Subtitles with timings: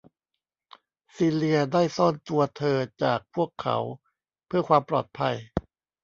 [1.15, 3.77] ซีเลียได้ซ่อนตัวเธอจากพวกเขา
[4.47, 5.35] เพื่อความปลอดภัย